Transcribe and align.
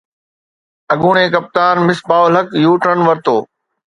اڳوڻي 0.93 1.25
ڪپتان 1.35 1.75
مصباح 1.87 2.21
الحق 2.27 2.47
يوٽرن 2.63 2.99
ورتو 3.07 3.37